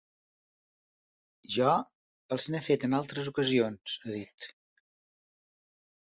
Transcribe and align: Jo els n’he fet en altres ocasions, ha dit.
Jo 1.55 1.73
els 2.35 2.47
n’he 2.53 2.61
fet 2.67 2.85
en 2.87 2.95
altres 2.99 3.29
ocasions, 3.33 3.93
ha 4.05 4.15
dit. 4.15 4.47